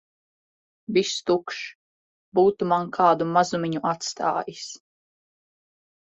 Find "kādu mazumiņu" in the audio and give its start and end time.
2.95-3.83